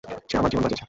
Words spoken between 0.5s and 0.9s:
জীবন বাঁচিয়েছে।